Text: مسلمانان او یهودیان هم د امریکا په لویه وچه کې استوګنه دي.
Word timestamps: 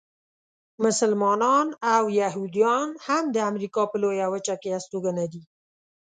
مسلمانان 0.83 1.67
او 1.95 2.03
یهودیان 2.21 2.89
هم 3.07 3.23
د 3.35 3.37
امریکا 3.49 3.81
په 3.91 3.97
لویه 4.03 4.27
وچه 4.33 4.55
کې 4.61 4.69
استوګنه 4.77 5.25
دي. 5.31 5.43